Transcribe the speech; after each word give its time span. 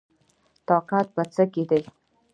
اطاعت 0.67 1.07
په 1.15 1.23
څه 1.33 1.43
کې 1.53 1.63
دی؟ 1.69 1.81